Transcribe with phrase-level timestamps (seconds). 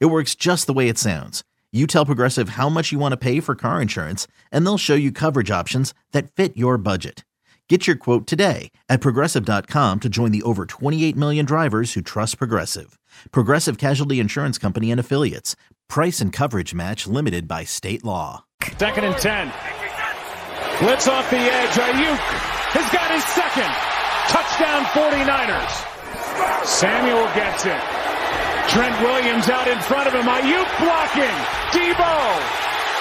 [0.00, 1.42] It works just the way it sounds.
[1.72, 4.94] You tell Progressive how much you want to pay for car insurance, and they'll show
[4.94, 7.24] you coverage options that fit your budget.
[7.68, 12.36] Get your quote today at progressive.com to join the over 28 million drivers who trust
[12.36, 12.98] Progressive.
[13.30, 15.56] Progressive Casualty Insurance Company and Affiliates.
[15.88, 18.44] Price and coverage match limited by state law.
[18.76, 19.50] Second and 10.
[20.80, 21.70] Blitz off the edge.
[21.70, 22.18] Aiyuk
[22.76, 23.72] has got his second.
[24.28, 26.66] Touchdown 49ers.
[26.66, 28.01] Samuel gets it.
[28.68, 30.26] Trent Williams out in front of him.
[30.26, 31.36] Aiyuk blocking.
[31.74, 32.14] Deebo.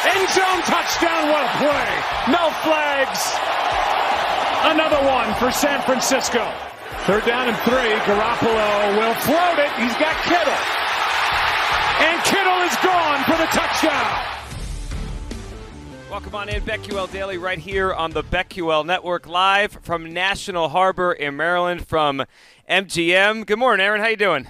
[0.03, 1.29] End zone touchdown.
[1.29, 1.89] What a play.
[2.33, 3.37] No flags.
[4.63, 6.51] Another one for San Francisco.
[7.05, 7.93] Third down and three.
[8.05, 9.71] Garoppolo will float it.
[9.79, 10.53] He's got Kittle.
[12.01, 14.31] And Kittle is gone for the touchdown.
[16.09, 21.13] Welcome on in, BetQL Daily, right here on the BetQL Network, live from National Harbor
[21.13, 22.23] in Maryland from
[22.69, 23.45] MGM.
[23.45, 24.01] Good morning, Aaron.
[24.01, 24.47] How you doing?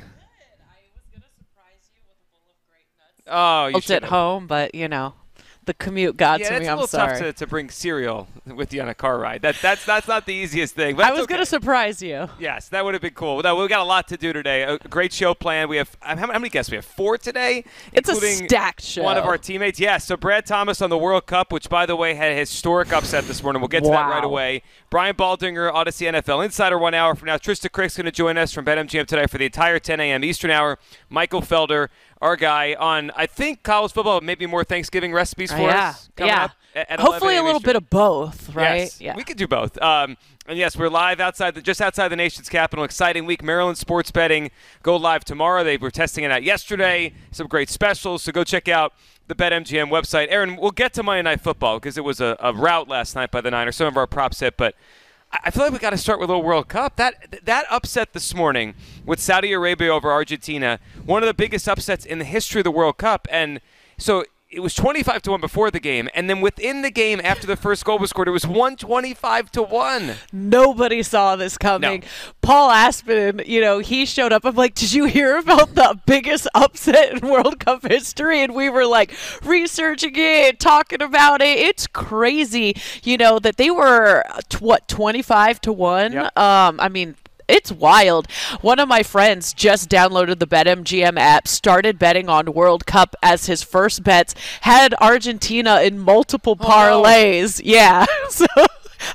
[3.32, 5.14] Oh, you at home, but you know,
[5.66, 6.68] the commute got Yeah, to it's me.
[6.68, 7.12] a I'm little sorry.
[7.20, 9.44] tough to, to bring cereal with you on a car ride.
[9.44, 10.96] That that's that's not the easiest thing.
[10.96, 11.36] But I was okay.
[11.36, 12.28] gonna surprise you.
[12.40, 13.42] Yes, that would have been cool.
[13.44, 14.64] No, we got a lot to do today.
[14.64, 15.70] A great show planned.
[15.70, 16.72] We have um, how many, guests?
[16.72, 17.64] We have four today.
[17.94, 19.04] It's a stacked show.
[19.04, 19.80] One of our teammates.
[19.80, 20.06] Yes.
[20.06, 23.26] So Brad Thomas on the World Cup, which by the way had a historic upset
[23.26, 23.62] this morning.
[23.62, 24.64] We'll get to that right away.
[24.90, 27.38] Brian Baldinger, Audacy NFL Insider, one hour from now.
[27.38, 30.24] Trista Crick's going to join us from BetMGM today for the entire 10 a.m.
[30.24, 30.80] Eastern hour.
[31.10, 31.88] Michael Felder,
[32.22, 36.10] our guy on I think college football, maybe more Thanksgiving recipes for yeah, us.
[36.16, 36.50] coming yeah.
[36.76, 37.70] at Hopefully a little Eastern.
[37.70, 38.82] bit of both, right?
[38.82, 39.16] Yes, yeah.
[39.16, 39.82] we could do both.
[39.82, 42.86] Um, and yes, we're live outside the just outside the nation's capital.
[42.86, 43.44] Exciting week.
[43.44, 44.52] Maryland sports betting
[44.84, 45.64] go live tomorrow.
[45.64, 47.14] They were testing it out yesterday.
[47.32, 48.24] Some great specials.
[48.24, 48.94] So go check out
[49.28, 50.28] the BetMGM website.
[50.30, 53.32] Aaron, we'll get to Monday Night Football because it was a, a rout last night
[53.32, 53.76] by the Niners.
[53.78, 54.76] Some of our props hit, but
[55.32, 56.98] I feel like we got to start with a World Cup.
[56.98, 58.76] That that upset this morning
[59.06, 62.72] with Saudi Arabia over Argentina, one of the biggest upsets in the history of the
[62.72, 63.28] World Cup.
[63.32, 63.62] And
[63.98, 67.48] so it was 25 to 1 before the game, and then within the game after
[67.48, 70.14] the first goal was scored, it was 125 to 1.
[70.34, 72.02] Nobody saw this coming.
[72.02, 72.08] No.
[72.42, 74.44] Paul Aspen, you know, he showed up.
[74.44, 78.42] I'm like, did you hear about the biggest upset in World Cup history?
[78.42, 79.14] And we were like
[79.44, 81.58] researching it, talking about it.
[81.58, 84.24] It's crazy, you know, that they were
[84.60, 86.12] what 25 to one.
[86.14, 86.38] Yep.
[86.38, 87.16] Um, I mean.
[87.52, 88.30] It's wild.
[88.62, 93.48] One of my friends just downloaded the BetMGM app, started betting on World Cup as
[93.48, 97.62] his first bets, had Argentina in multiple Oh, parlays.
[97.64, 98.06] Yeah.
[98.30, 98.46] So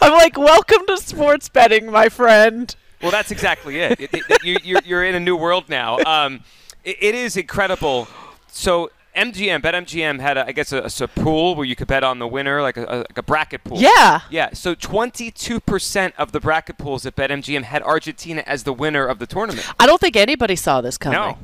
[0.03, 2.75] I'm like, welcome to sports betting, my friend.
[3.01, 4.01] Well, that's exactly it.
[4.01, 5.99] It- it- you, you're, you're in a new world now.
[6.05, 6.43] Um,
[6.85, 8.09] it, it is incredible.
[8.49, 12.05] So MGM, BetMGM had, a, I guess, a, a, s- pool where you could bet
[12.05, 13.79] on the winner, like a, a, like a bracket pool.
[13.81, 14.21] Yeah.
[14.31, 14.51] Yeah.
[14.53, 19.27] So 22% of the bracket pools at BetMGM had Argentina as the winner of the
[19.27, 19.67] tournament.
[19.81, 21.19] I don't think anybody saw this coming.
[21.19, 21.39] No.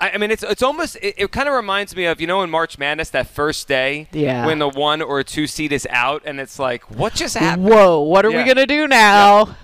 [0.00, 2.50] I, mean, it's it's almost it, it kind of reminds me of you know in
[2.50, 4.44] March Madness that first day Yeah.
[4.46, 7.68] when the one or two seed is out and it's like what just happened?
[7.68, 8.38] Whoa, what are Yeah.
[8.38, 9.54] we going to do now?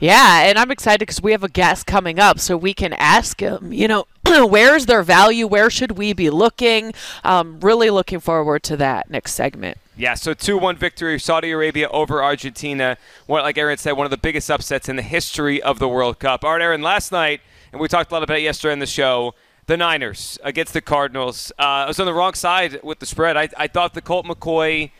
[0.00, 3.40] Yeah, and I'm excited because we have a guest coming up so we can ask
[3.40, 4.06] him, you know,
[4.50, 5.46] where's their value?
[5.46, 6.94] Where should we be looking?
[7.24, 9.78] Um, really looking forward to that next segment.
[9.96, 12.96] Yeah, so 2 1 victory, Saudi Arabia over Argentina.
[13.26, 16.18] One, like Aaron said, one of the biggest upsets in the history of the World
[16.18, 16.44] Cup.
[16.44, 17.40] All right, Aaron, last night,
[17.72, 19.34] and we talked a lot about it yesterday in the show,
[19.66, 21.52] the Niners against the Cardinals.
[21.58, 23.36] Uh, I was on the wrong side with the spread.
[23.36, 24.90] I, I thought the Colt McCoy,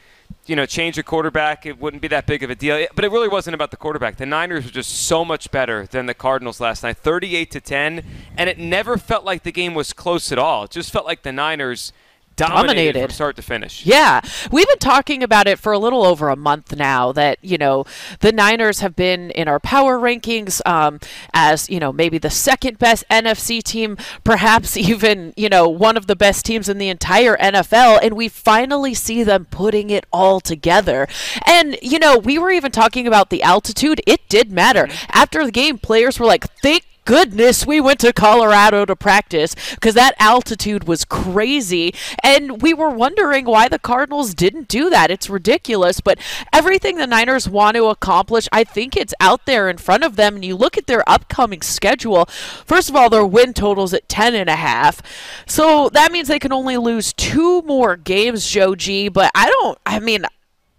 [0.46, 2.86] you know, change of quarterback, it wouldn't be that big of a deal.
[2.94, 4.16] But it really wasn't about the quarterback.
[4.16, 8.04] The Niners were just so much better than the Cardinals last night, 38 to 10,
[8.36, 10.64] and it never felt like the game was close at all.
[10.64, 11.92] It just felt like the Niners
[12.36, 13.00] dominated, Dominated.
[13.02, 13.84] from start to finish.
[13.86, 14.20] Yeah,
[14.50, 17.12] we've been talking about it for a little over a month now.
[17.12, 17.84] That you know
[18.20, 21.00] the Niners have been in our power rankings um,
[21.34, 26.06] as you know maybe the second best NFC team, perhaps even you know one of
[26.06, 30.40] the best teams in the entire NFL, and we finally see them putting it all
[30.40, 31.06] together.
[31.46, 35.52] And you know we were even talking about the altitude; it did matter after the
[35.52, 35.78] game.
[35.78, 41.04] Players were like, "Thank goodness we went to Colorado to practice because that altitude was
[41.04, 41.94] crazy.
[42.22, 45.10] And we were wondering why the Cardinals didn't do that.
[45.10, 46.00] It's ridiculous.
[46.00, 46.18] But
[46.52, 50.36] everything the Niners want to accomplish, I think it's out there in front of them.
[50.36, 52.26] And you look at their upcoming schedule.
[52.64, 55.02] First of all, their win totals at 10 and a half.
[55.46, 59.08] So that means they can only lose two more games, Joe G.
[59.08, 60.24] But I don't, I mean,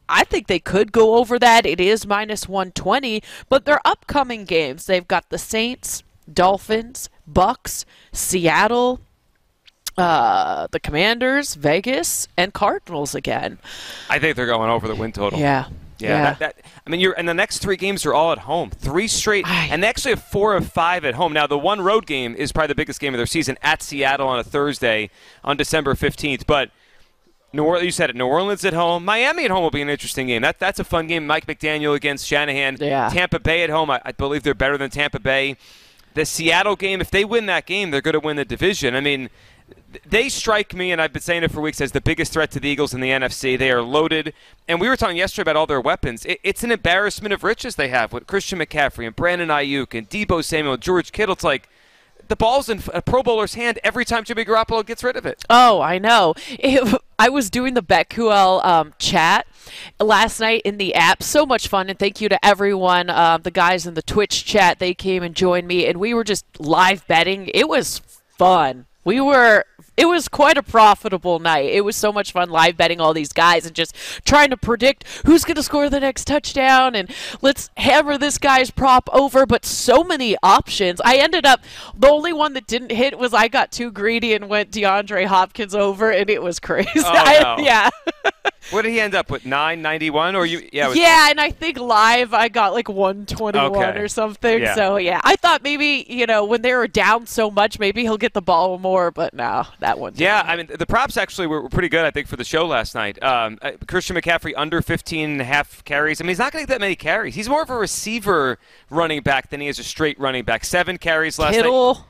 [0.10, 1.66] I think they could go over that.
[1.66, 9.00] It is minus 120, but their upcoming games, they've got the Saints, Dolphins, Bucks, Seattle,
[9.98, 13.60] uh, the Commanders, Vegas, and Cardinals again.
[14.10, 15.40] I think they're going over the win total.
[15.40, 15.68] Yeah.
[16.00, 16.24] Yeah, Yeah.
[16.24, 16.56] That, that,
[16.86, 18.72] I mean, you're and the next three games are all at home.
[18.72, 19.70] Three straight, Aye.
[19.72, 21.32] and they actually have four of five at home.
[21.32, 24.28] Now, the one road game is probably the biggest game of their season at Seattle
[24.28, 25.12] on a Thursday
[25.44, 26.46] on December fifteenth.
[26.48, 26.72] But
[27.54, 28.16] New Orleans, you said it.
[28.16, 30.42] New Orleans at home, Miami at home will be an interesting game.
[30.42, 31.28] That that's a fun game.
[31.28, 32.78] Mike McDaniel against Shanahan.
[32.82, 33.10] Yeah.
[33.10, 35.56] Tampa Bay at home, I, I believe they're better than Tampa Bay.
[36.14, 38.96] The Seattle game, if they win that game, they're going to win the division.
[38.96, 39.30] I mean,
[40.06, 42.60] they strike me, and I've been saying it for weeks, as the biggest threat to
[42.60, 43.58] the Eagles in the NFC.
[43.58, 44.34] They are loaded,
[44.68, 46.26] and we were talking yesterday about all their weapons.
[46.26, 50.10] It, it's an embarrassment of riches they have with Christian McCaffrey and Brandon Aiyuk and
[50.10, 51.34] Deebo Samuel, George Kittle.
[51.34, 51.70] It's like
[52.28, 55.44] the ball's in a Pro Bowler's hand every time Jimmy Garoppolo gets rid of it.
[55.50, 56.34] Oh, I know.
[56.52, 59.48] It, I was doing the BetQL um, chat
[60.00, 61.24] last night in the app.
[61.24, 64.80] So much fun, and thank you to everyone, uh, the guys in the Twitch chat.
[64.80, 67.50] They came and joined me, and we were just live betting.
[67.54, 68.00] It was
[68.38, 68.86] fun.
[69.06, 69.66] We were.
[69.96, 71.66] It was quite a profitable night.
[71.70, 73.94] It was so much fun live betting all these guys and just
[74.26, 77.14] trying to predict who's going to score the next touchdown and
[77.44, 79.46] let's hammer this guy's prop over.
[79.46, 81.00] But so many options.
[81.06, 81.60] I ended up
[81.96, 85.76] the only one that didn't hit was I got too greedy and went DeAndre Hopkins
[85.76, 86.90] over, and it was crazy.
[86.96, 87.64] I- no.
[87.64, 87.90] yeah,
[88.72, 89.46] What did he end up with?
[89.46, 90.68] Nine ninety one, or you?
[90.72, 94.00] Yeah, yeah, and I think live I got like 121 Okay.
[94.00, 94.62] or something.
[94.62, 94.76] Yeah.
[94.76, 98.18] So yeah, I thought maybe you know when they were down so much, maybe he'll
[98.18, 100.14] get the ball more, but no, that one.
[100.16, 102.66] Yeah, I mean, the props actually were, were pretty good, I think, for the show
[102.66, 103.22] last night.
[103.24, 106.22] Um, uh, Christian McCaffrey under 15 and a half carries.
[106.22, 107.36] I mean, he's not going to get that many carries.
[107.36, 110.64] He's more of a receiver running back than he is a straight running back.
[110.66, 112.04] Seven carries last night.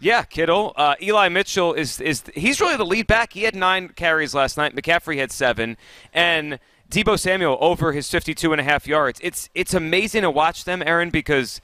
[0.00, 0.72] Yeah, Kittle.
[0.76, 3.32] Uh, Eli Mitchell is is he's really the lead back.
[3.32, 4.74] He had nine carries last night.
[4.76, 5.76] McCaffrey had seven,
[6.12, 6.60] and
[6.90, 9.18] Deebo Samuel over his 52 and a half yards.
[9.22, 11.60] It's it's amazing to watch them, Aaron, because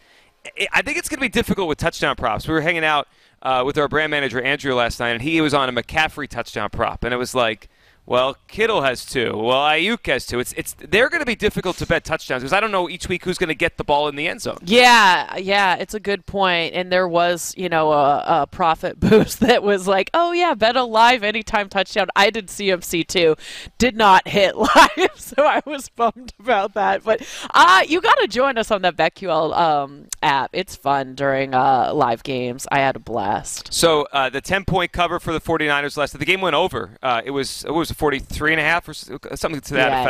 [0.58, 2.48] I- I think it's going to be difficult with touchdown props.
[2.48, 3.06] We were hanging out
[3.42, 6.70] uh, with our brand manager Andrew last night, and he was on a McCaffrey touchdown
[6.70, 7.68] prop, and it was like.
[8.06, 9.34] Well, Kittle has two.
[9.34, 10.38] Well, Aiyuk has two.
[10.38, 13.08] It's it's they're going to be difficult to bet touchdowns because I don't know each
[13.08, 14.58] week who's going to get the ball in the end zone.
[14.62, 16.74] Yeah, yeah, it's a good point.
[16.74, 20.76] And there was, you know, a, a profit boost that was like, oh yeah, bet
[20.76, 22.08] a live anytime touchdown.
[22.14, 23.36] I did CMC too,
[23.78, 27.04] did not hit live, so I was bummed about that.
[27.04, 30.50] But uh, you got to join us on that BetQL um, app.
[30.52, 32.66] It's fun during uh, live games.
[32.70, 33.72] I had a blast.
[33.72, 36.96] So uh, the 10 point cover for the 49ers last the game went over.
[37.02, 40.04] Uh, it was it was 43 and a half or something to that Yes.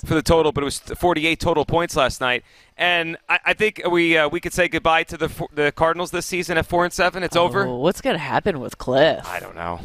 [0.00, 2.44] effect for the total, but it was 48 total points last night.
[2.76, 6.26] And I, I think we uh, we could say goodbye to the the Cardinals this
[6.26, 7.22] season at 4 and 7.
[7.22, 7.66] It's over.
[7.66, 9.26] Oh, what's gonna happen with Cliff?
[9.26, 9.80] I don't know.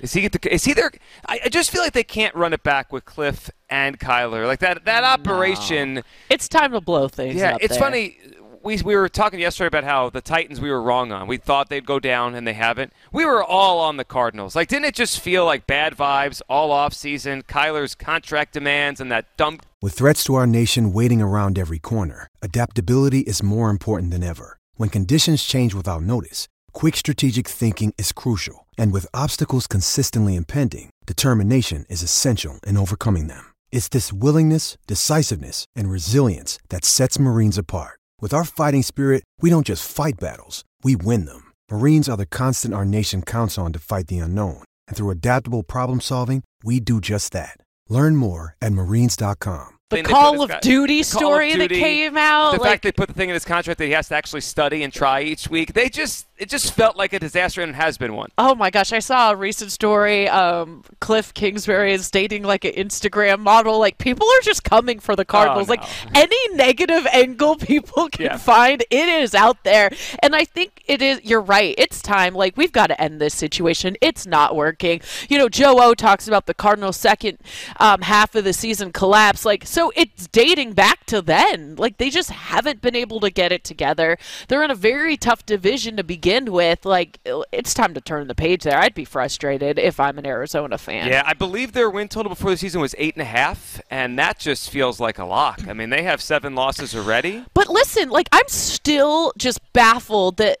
[0.00, 0.90] Is he get the, is he there?
[1.26, 4.46] I, I just feel like they can't run it back with Cliff and Kyler.
[4.46, 7.80] Like that that operation It's time to blow things yeah, up it's there.
[7.80, 8.18] funny.
[8.64, 11.26] We, we were talking yesterday about how the Titans we were wrong on.
[11.26, 12.94] We thought they'd go down and they haven't.
[13.12, 14.56] We were all on the Cardinals.
[14.56, 17.42] Like, didn't it just feel like bad vibes all off season?
[17.42, 19.66] Kyler's contract demands and that dump.
[19.82, 24.56] With threats to our nation waiting around every corner, adaptability is more important than ever.
[24.76, 28.66] When conditions change without notice, quick strategic thinking is crucial.
[28.78, 33.44] And with obstacles consistently impending, determination is essential in overcoming them.
[33.70, 38.00] It's this willingness, decisiveness, and resilience that sets Marines apart.
[38.20, 41.52] With our fighting spirit, we don't just fight battles, we win them.
[41.70, 44.62] Marines are the constant our nation counts on to fight the unknown.
[44.88, 47.56] And through adaptable problem solving, we do just that.
[47.88, 49.68] Learn more at marines.com.
[49.90, 52.52] the thing they put Call of guy- Duty the Call of story that came out.
[52.52, 54.40] The like, fact they put the thing in his contract that he has to actually
[54.40, 55.74] study and try each week.
[55.74, 58.28] They just it just felt like a disaster and it has been one.
[58.36, 60.28] Oh my gosh, I saw a recent story.
[60.28, 63.78] Um, Cliff Kingsbury is dating like an Instagram model.
[63.78, 65.68] Like people are just coming for the Cardinals.
[65.68, 65.74] no.
[65.74, 65.84] Like
[66.16, 68.36] any negative angle people can Yeah.
[68.36, 69.90] find, it is out there.
[70.24, 71.20] And I think it is.
[71.22, 71.72] You're right.
[71.78, 72.34] It's time.
[72.34, 73.96] Like we've got to end this situation.
[74.00, 75.02] It's not working.
[75.28, 77.38] You know, Joe O talks about the Cardinals' second
[77.78, 79.44] um, half of the season collapse.
[79.44, 81.76] Like so, it's dating back to then.
[81.76, 84.18] Like they just haven't been able to get it together.
[84.48, 87.18] They're in a very tough division to begin begin with, like
[87.52, 88.78] it's time to turn the page there.
[88.78, 91.08] I'd be frustrated if I'm an Arizona fan.
[91.08, 94.18] Yeah, I believe their win total before the season was eight and a half, and
[94.18, 95.68] that just feels like a lock.
[95.68, 97.44] I mean, they have seven losses already.
[97.52, 100.60] But listen, like I'm still just baffled that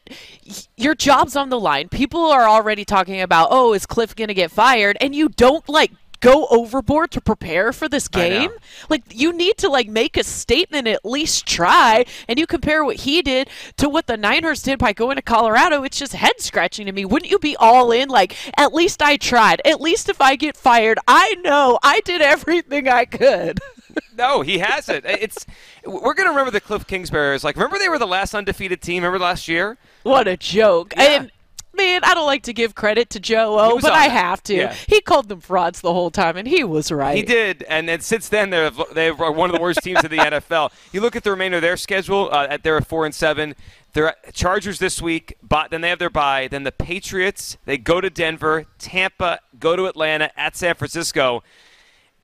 [0.76, 1.88] your job's on the line.
[1.88, 4.98] People are already talking about, oh, is Cliff going to get fired?
[5.00, 5.92] And you don't like
[6.24, 8.50] go overboard to prepare for this game?
[8.88, 12.96] Like you need to like make a statement at least try and you compare what
[12.96, 16.86] he did to what the Niners did by going to Colorado, it's just head scratching
[16.86, 17.04] to me.
[17.04, 19.60] Wouldn't you be all in like at least I tried.
[19.64, 23.60] At least if I get fired, I know I did everything I could.
[24.16, 25.04] no, he hasn't.
[25.04, 25.46] It's
[25.84, 27.44] we're gonna remember the Cliff Kingsbury's.
[27.44, 29.02] Like, remember they were the last undefeated team.
[29.02, 29.76] Remember last year?
[30.02, 30.94] What a joke!
[30.96, 31.02] Yeah.
[31.02, 31.32] And
[31.76, 34.54] man, I don't like to give credit to Joe O, but I have to.
[34.54, 34.74] Yeah.
[34.88, 37.16] He called them frauds the whole time, and he was right.
[37.16, 40.16] He did, and, then since then they're they're one of the worst teams in the
[40.18, 40.72] NFL.
[40.92, 43.54] You look at the remainder of their schedule; uh, they're at four and seven.
[43.92, 46.48] They're Chargers this week, but then they have their bye.
[46.50, 51.44] Then the Patriots, they go to Denver, Tampa, go to Atlanta, at San Francisco.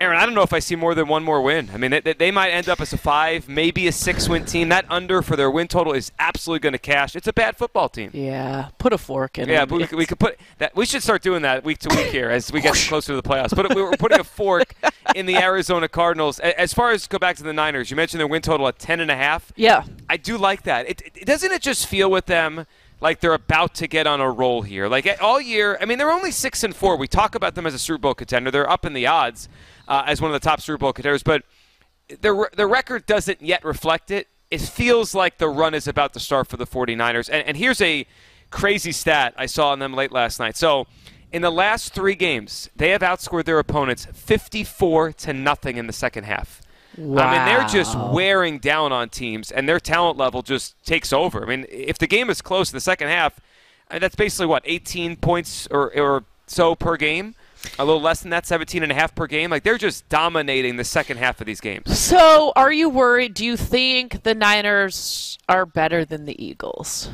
[0.01, 1.69] Aaron, I don't know if I see more than one more win.
[1.75, 4.71] I mean, they, they might end up as a five, maybe a six-win team.
[4.71, 7.15] That under for their win total is absolutely going to cash.
[7.15, 8.11] It's a bad football team.
[8.15, 9.51] Yeah, put a fork in.
[9.51, 10.75] Yeah, we, we, could put that.
[10.75, 13.23] We should start doing that week to week here as we get closer to the
[13.23, 13.55] playoffs.
[13.55, 14.75] But we are putting a fork
[15.15, 16.39] in the Arizona Cardinals.
[16.39, 19.01] As far as go back to the Niners, you mentioned their win total at ten
[19.01, 19.53] and a half.
[19.55, 20.89] Yeah, I do like that.
[20.89, 22.65] It, it doesn't it just feel with them
[23.03, 24.89] like they're about to get on a roll here.
[24.89, 26.97] Like all year, I mean, they're only six and four.
[26.97, 28.51] We talk about them as a Super Bowl contender.
[28.51, 29.49] They're up in the odds
[29.91, 31.43] uh, as one of the top Super Bowl contenders, but
[32.21, 34.29] their their record doesn't yet reflect it.
[34.51, 37.29] It feels like the run is about to start for the 49ers.
[37.31, 38.07] And, and here's a
[38.51, 40.57] crazy stat I saw on them late last night.
[40.57, 40.87] So,
[41.33, 45.93] in the last three games, they have outscored their opponents 54 to nothing in the
[45.93, 46.63] second half.
[46.97, 47.25] Wow.
[47.25, 51.45] I mean, they're just wearing down on teams, and their talent level just takes over.
[51.45, 53.39] I mean, if the game is close in the second half,
[53.89, 57.35] that's basically what 18 points or, or so per game
[57.79, 60.77] a little less than that 17 and a half per game like they're just dominating
[60.77, 65.39] the second half of these games so are you worried do you think the niners
[65.49, 67.11] are better than the eagles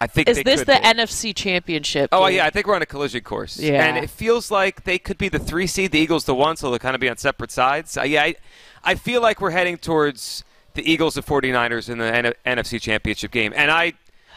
[0.00, 0.88] I think is this the be.
[0.88, 2.08] NFC Championship?
[2.10, 2.36] Oh game?
[2.36, 3.58] yeah, I think we're on a collision course.
[3.58, 6.56] Yeah, and it feels like they could be the three seed, the Eagles the one,
[6.56, 7.98] so they'll kind of be on separate sides.
[7.98, 8.34] Uh, yeah, I,
[8.82, 13.30] I feel like we're heading towards the Eagles and 49ers in the N- NFC Championship
[13.30, 13.92] game, and I,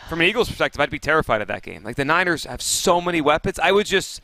[0.09, 1.81] from an Eagles perspective, I'd be terrified of that game.
[1.83, 4.21] Like the Niners have so many weapons, I would just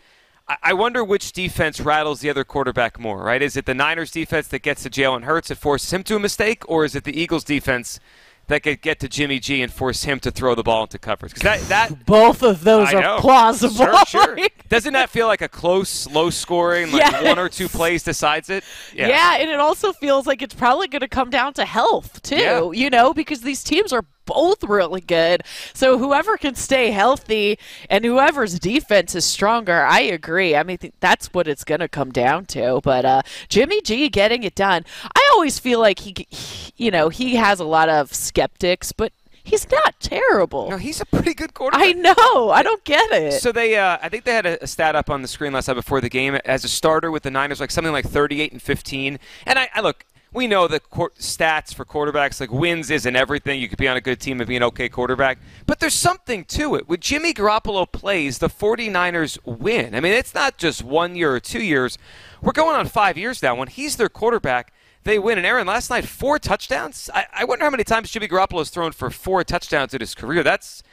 [0.63, 3.41] I wonder which defense rattles the other quarterback more, right?
[3.41, 6.19] Is it the Niners defense that gets to Jalen Hurts and forces him to a
[6.19, 7.99] mistake, or is it the Eagles defense
[8.47, 11.35] that could get to Jimmy G and force him to throw the ball into coverage?
[11.35, 13.17] Because that, that both of those I are know.
[13.19, 13.75] plausible.
[13.75, 14.37] Sure, sure.
[14.69, 17.23] Doesn't that feel like a close, low scoring, like yes.
[17.23, 18.63] one or two plays decides it?
[18.93, 19.07] Yeah.
[19.07, 22.37] yeah, and it also feels like it's probably going to come down to health too.
[22.37, 22.71] Yeah.
[22.71, 25.43] You know, because these teams are both really good.
[25.73, 27.57] So whoever can stay healthy
[27.89, 30.55] and whoever's defense is stronger, I agree.
[30.55, 32.79] I mean, that's what it's going to come down to.
[32.83, 34.85] But uh, Jimmy G getting it done.
[35.03, 39.11] I always feel like he, he, you know, he has a lot of skeptics, but
[39.41, 40.69] He's not terrible.
[40.69, 41.83] No, he's a pretty good quarterback.
[41.83, 42.51] I know.
[42.51, 43.41] I don't get it.
[43.41, 45.67] So they, uh, I think they had a, a, stat up on the screen last
[45.67, 48.61] night before the game as a starter with the Niners, like something like 38 and
[48.61, 49.17] 15.
[49.47, 53.59] And I, I look, we know the stats for quarterbacks like wins isn't everything.
[53.59, 56.45] You could be on a good team and be an okay quarterback, but there's something
[56.45, 56.87] to it.
[56.87, 59.95] When Jimmy Garoppolo plays, the 49ers win.
[59.95, 61.97] I mean, it's not just one year or two years.
[62.41, 63.55] We're going on five years now.
[63.55, 64.71] When he's their quarterback,
[65.03, 65.37] they win.
[65.37, 67.09] And Aaron, last night, four touchdowns.
[67.13, 70.13] I, I wonder how many times Jimmy Garoppolo has thrown for four touchdowns in his
[70.13, 70.43] career.
[70.43, 70.83] That's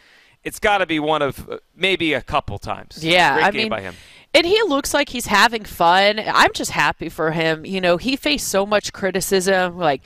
[0.45, 3.05] it's got to be one of uh, maybe a couple times.
[3.05, 3.95] Yeah, Great I game mean, by him
[4.37, 6.21] and he looks like he's having fun.
[6.21, 7.65] I'm just happy for him.
[7.65, 10.03] You know, he faced so much criticism, like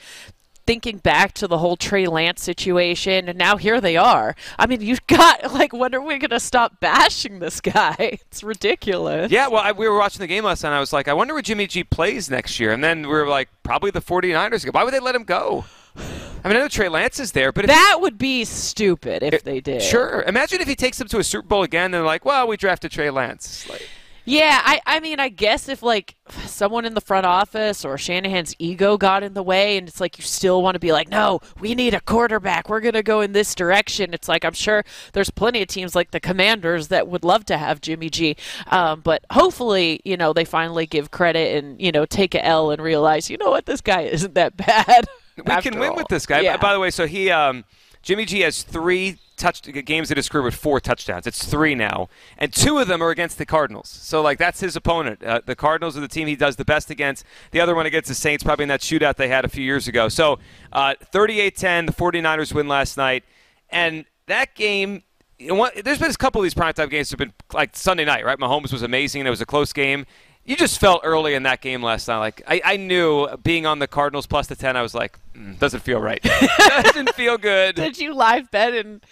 [0.65, 4.33] thinking back to the whole Trey Lance situation, and now here they are.
[4.57, 8.19] I mean, you've got like, when are we going to stop bashing this guy?
[8.31, 9.29] It's ridiculous.
[9.29, 10.71] Yeah, well, I, we were watching the game last night.
[10.71, 13.27] I was like, I wonder where Jimmy G plays next year, and then we were
[13.27, 14.73] like, probably the 49ers.
[14.73, 15.65] Why would they let him go?
[15.97, 19.43] I mean, I know Trey Lance is there, but that would be stupid if it,
[19.43, 19.81] they did.
[19.81, 20.23] Sure.
[20.25, 21.91] Imagine if he takes them to a Super Bowl again.
[21.91, 23.69] They're like, well, we drafted Trey Lance.
[23.69, 23.87] Like,
[24.25, 28.55] yeah, I, I mean, I guess if like someone in the front office or Shanahan's
[28.59, 31.39] ego got in the way, and it's like you still want to be like, no,
[31.59, 32.69] we need a quarterback.
[32.69, 34.13] We're gonna go in this direction.
[34.13, 37.57] It's like I'm sure there's plenty of teams like the Commanders that would love to
[37.57, 38.35] have Jimmy G,
[38.67, 42.71] um, but hopefully, you know, they finally give credit and you know take a L
[42.71, 45.07] and realize, you know what, this guy isn't that bad.
[45.37, 45.95] We can win all.
[45.95, 46.41] with this guy.
[46.41, 46.57] Yeah.
[46.57, 47.63] By the way, so he, um,
[48.01, 51.25] Jimmy G has three touch games in his career with four touchdowns.
[51.25, 53.89] It's three now, and two of them are against the Cardinals.
[53.89, 55.23] So like that's his opponent.
[55.23, 57.25] Uh, the Cardinals are the team he does the best against.
[57.51, 59.87] The other one against the Saints, probably in that shootout they had a few years
[59.87, 60.09] ago.
[60.09, 60.39] So
[60.71, 63.23] uh, 38-10, the 49ers win last night,
[63.69, 65.03] and that game
[65.41, 68.05] you know there's been a couple of these primetime games that have been like Sunday
[68.05, 68.37] night, right?
[68.37, 70.05] Mahomes was amazing it was a close game.
[70.43, 72.17] You just felt early in that game last night.
[72.17, 75.57] Like I, I knew being on the Cardinals plus the ten, I was like, mm,
[75.59, 76.21] doesn't feel right.
[76.57, 77.75] doesn't feel good.
[77.75, 79.05] Did you live bet and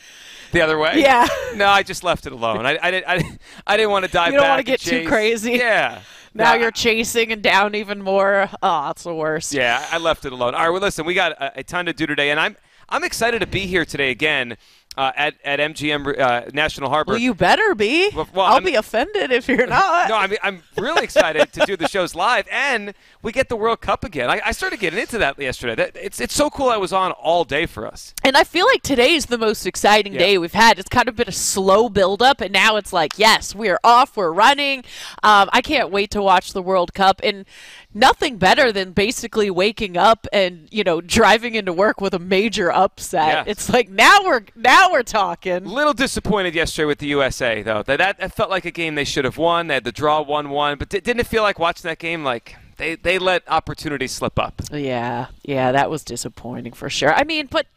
[0.51, 0.93] the other way?
[0.95, 1.27] Yeah.
[1.55, 2.65] No, I just left it alone.
[2.65, 3.07] I, I didn't.
[3.07, 4.33] I, I didn't want to dive.
[4.33, 5.53] You don't want to get too crazy.
[5.53, 6.01] Yeah.
[6.33, 8.49] now No, you're chasing and down even more?
[8.63, 9.53] Oh, that's the worst.
[9.53, 10.55] Yeah, I left it alone.
[10.55, 12.57] All right, well, listen, we got a, a ton to do today, and I'm
[12.89, 14.57] I'm excited to be here today again
[14.97, 17.13] uh, at at MGM uh, National Harbor.
[17.13, 18.09] Well, you better be.
[18.13, 20.09] Well, well, I'll I'm- be offended if you're not.
[20.09, 23.55] no, I mean I'm really excited to do the shows live, and we get the
[23.55, 24.29] World Cup again.
[24.29, 25.75] I, I started getting into that yesterday.
[25.75, 26.69] That, it's it's so cool.
[26.69, 28.13] I was on all day for us.
[28.23, 30.19] And I feel like today is the most exciting Yeah.
[30.19, 30.79] day we've had.
[30.79, 33.79] It's kind of been a slow build up, and now it's like, yes, we are
[33.83, 34.79] off, we're running.
[35.23, 37.21] Um, I can't wait to watch the World Cup.
[37.23, 37.45] And
[37.93, 42.71] nothing better than basically waking up and you know driving into work with a major
[42.71, 43.27] upset.
[43.47, 43.51] Yeah.
[43.51, 45.65] It's like now we're now we're talking.
[45.65, 47.83] little disappointed yesterday with the USA though.
[47.83, 49.67] That that, felt like a game they should have won.
[49.67, 52.23] They had the draw one one, but di- didn't it feel like watching that game
[52.23, 54.61] like they they let opportunities slip up?
[54.71, 57.13] Yeah, yeah, that was disappointing for sure.
[57.13, 57.67] I mean, but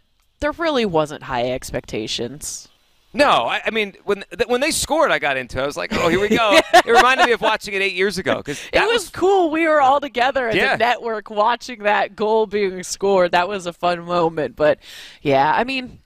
[0.40, 2.68] there really wasn't high expectations.
[3.14, 5.58] No, I, I mean when when they scored, I got into.
[5.58, 5.62] it.
[5.62, 6.58] I was like, oh, here we go.
[6.74, 9.50] It reminded me of watching it eight years ago because It was, cool.
[9.50, 10.76] We were all together at Yeah.
[10.76, 13.32] the network watching that goal being scored.
[13.32, 14.56] That was a fun moment.
[14.56, 14.78] But
[15.20, 16.00] yeah, I mean,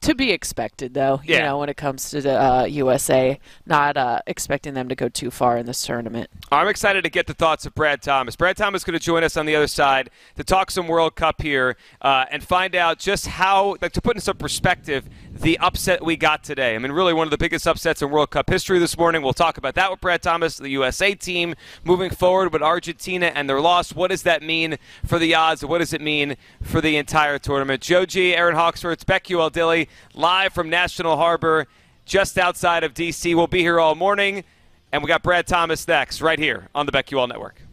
[0.00, 1.20] to be expected though.
[1.24, 1.46] You Yeah.
[1.46, 5.30] know, when it comes to the uh, USA, not uh, expecting them to go too
[5.30, 6.30] far in this tournament.
[6.52, 8.36] I'm excited to get the thoughts of Brad Thomas.
[8.36, 11.14] Brad Thomas is going to join us on the other side to talk some World
[11.16, 15.08] Cup here uh, and find out just how, like, to put in some perspective,
[15.40, 16.74] the upset we got today.
[16.74, 19.22] I mean, really one of the biggest upsets in World Cup history this morning.
[19.22, 21.54] We'll talk about that with Brad Thomas, the USA team
[21.84, 23.94] moving forward with Argentina and their loss.
[23.94, 25.64] What does that mean for the odds?
[25.64, 27.82] What does it mean for the entire tournament?
[27.82, 31.68] Joe G, Aaron Hawksworth, BetQL Daily, live from National Harbor,
[32.04, 33.34] just outside of D.C.
[33.34, 34.44] We'll be here all morning.
[34.90, 37.67] And we got Brad Thomas next, right here on the BetQL Network.